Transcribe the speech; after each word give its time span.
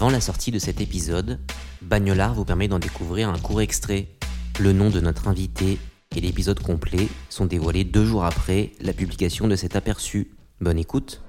Avant 0.00 0.08
la 0.08 0.22
sortie 0.22 0.50
de 0.50 0.58
cet 0.58 0.80
épisode, 0.80 1.38
Bagnolard 1.82 2.32
vous 2.32 2.46
permet 2.46 2.68
d'en 2.68 2.78
découvrir 2.78 3.28
un 3.28 3.38
court 3.38 3.60
extrait. 3.60 4.08
Le 4.58 4.72
nom 4.72 4.88
de 4.88 4.98
notre 4.98 5.28
invité 5.28 5.78
et 6.16 6.20
l'épisode 6.22 6.58
complet 6.58 7.06
sont 7.28 7.44
dévoilés 7.44 7.84
deux 7.84 8.06
jours 8.06 8.24
après 8.24 8.72
la 8.80 8.94
publication 8.94 9.46
de 9.46 9.56
cet 9.56 9.76
aperçu. 9.76 10.30
Bonne 10.62 10.78
écoute. 10.78 11.20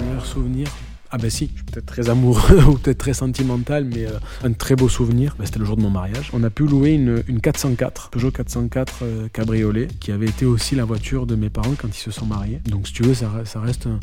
meilleur 0.00 0.24
souvenir 0.24 0.68
ah 1.12 1.18
ben 1.18 1.30
si, 1.30 1.48
je 1.52 1.58
suis 1.58 1.64
peut-être 1.64 1.86
très 1.86 2.10
amoureux 2.10 2.64
ou 2.68 2.78
peut-être 2.78 2.98
très 2.98 3.14
sentimental, 3.14 3.84
mais 3.84 4.06
euh, 4.06 4.18
un 4.42 4.52
très 4.52 4.74
beau 4.74 4.88
souvenir, 4.88 5.36
ben, 5.38 5.46
c'était 5.46 5.60
le 5.60 5.64
jour 5.64 5.76
de 5.76 5.82
mon 5.82 5.90
mariage. 5.90 6.30
On 6.32 6.42
a 6.42 6.50
pu 6.50 6.66
louer 6.66 6.94
une, 6.94 7.22
une 7.28 7.40
404, 7.40 8.10
Peugeot 8.10 8.32
404 8.32 8.98
euh, 9.02 9.28
cabriolet, 9.32 9.86
qui 10.00 10.10
avait 10.10 10.26
été 10.26 10.44
aussi 10.46 10.74
la 10.74 10.84
voiture 10.84 11.26
de 11.26 11.36
mes 11.36 11.48
parents 11.48 11.74
quand 11.80 11.88
ils 11.88 12.00
se 12.00 12.10
sont 12.10 12.26
mariés. 12.26 12.60
Donc 12.68 12.88
si 12.88 12.92
tu 12.92 13.04
veux, 13.04 13.14
ça, 13.14 13.30
ça 13.44 13.60
reste 13.60 13.86
un, 13.86 14.00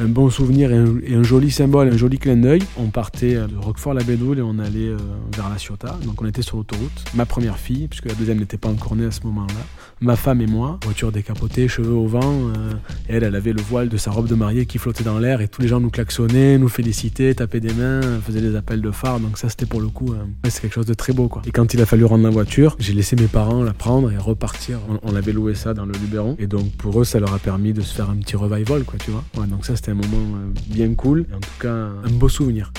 un 0.00 0.06
bon 0.06 0.30
souvenir 0.30 0.72
et 0.72 1.14
un, 1.14 1.22
joli 1.22 1.50
symbole, 1.50 1.88
un 1.88 1.96
joli 1.96 2.18
clin 2.18 2.36
d'œil. 2.36 2.62
On 2.76 2.88
partait 2.88 3.36
euh, 3.36 3.46
de 3.46 3.56
Roquefort-la-Bédoule 3.56 4.38
et 4.38 4.42
on 4.42 4.58
allait 4.58 4.88
euh, 4.88 4.96
vers 5.36 5.48
La 5.48 5.58
Ciotat. 5.58 5.96
Donc 6.04 6.20
on 6.22 6.26
était 6.26 6.42
sur 6.42 6.56
l'autoroute. 6.56 7.04
Ma 7.14 7.26
première 7.26 7.58
fille, 7.58 7.88
puisque 7.88 8.06
la 8.06 8.14
deuxième 8.14 8.38
n'était 8.38 8.56
pas 8.56 8.68
encore 8.68 8.96
née 8.96 9.06
à 9.06 9.10
ce 9.10 9.20
moment-là. 9.24 9.54
Ma 10.00 10.16
femme 10.16 10.40
et 10.40 10.46
moi, 10.46 10.78
voiture 10.84 11.12
décapotée, 11.12 11.68
cheveux 11.68 11.94
au 11.94 12.06
vent. 12.06 12.20
euh, 12.22 12.72
elle, 13.08 13.22
elle 13.22 13.36
avait 13.36 13.52
le 13.52 13.62
voile 13.62 13.88
de 13.88 13.96
sa 13.96 14.10
robe 14.10 14.26
de 14.26 14.34
mariée 14.34 14.66
qui 14.66 14.78
flottait 14.78 15.04
dans 15.04 15.18
l'air 15.18 15.40
et 15.40 15.48
tous 15.48 15.62
les 15.62 15.68
gens 15.68 15.80
nous 15.80 15.90
klaxonnaient, 15.90 16.58
nous 16.58 16.68
félicitaient, 16.68 17.34
tapaient 17.34 17.60
des 17.60 17.72
mains, 17.72 18.00
faisaient 18.20 18.40
des 18.40 18.56
appels 18.56 18.80
de 18.80 18.90
phare. 18.90 19.20
Donc 19.20 19.38
ça, 19.38 19.48
c'était 19.48 19.66
pour 19.66 19.80
le 19.80 19.88
coup, 19.88 20.14
c'est 20.48 20.60
quelque 20.60 20.74
chose 20.74 20.86
de 20.86 20.94
très 20.94 21.12
beau, 21.12 21.28
quoi. 21.28 21.42
Et 21.46 21.50
quand 21.52 21.72
il 21.74 21.80
a 21.80 21.86
fallu 21.86 22.04
rendre 22.04 22.24
la 22.24 22.30
voiture, 22.30 22.76
j'ai 22.78 22.92
laissé 22.92 23.16
mes 23.16 23.28
parents 23.28 23.62
la 23.62 23.72
prendre 23.72 24.10
et 24.10 24.18
repartir. 24.18 24.78
On, 24.88 25.12
on 25.12 25.16
avait 25.16 25.32
loué 25.32 25.54
ça 25.54 25.74
dans 25.74 25.86
le 25.86 25.92
Luberon. 25.92 26.36
Et 26.38 26.46
donc 26.46 26.72
pour 26.72 27.00
eux, 27.00 27.04
ça 27.04 27.20
leur 27.20 27.32
a 27.32 27.38
permis 27.38 27.72
de 27.72 27.80
se 27.80 27.94
faire 27.94 28.10
un 28.10 28.16
petit 28.16 28.36
revival, 28.36 28.84
quoi, 28.84 28.98
tu 28.98 29.10
vois. 29.10 29.24
Ouais, 29.38 29.46
donc 29.46 29.64
ça, 29.64 29.76
c'était 29.84 29.90
un 29.90 30.08
moment 30.08 30.38
euh, 30.38 30.52
bien 30.66 30.94
cool. 30.94 31.26
En 31.34 31.40
tout 31.40 31.50
cas, 31.60 31.68
un 31.68 32.10
beau 32.10 32.28
souvenir. 32.28 32.72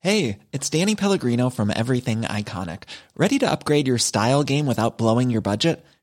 Hey, 0.00 0.38
it's 0.52 0.70
Danny 0.70 0.94
Pellegrino 0.94 1.50
from 1.50 1.70
Everything 1.74 2.22
Iconic. 2.22 2.84
Ready 3.16 3.38
to 3.40 3.50
upgrade 3.50 3.88
your 3.88 3.98
style 3.98 4.44
game 4.44 4.66
without 4.66 4.96
blowing 4.96 5.28
your 5.28 5.42
budget? 5.42 5.84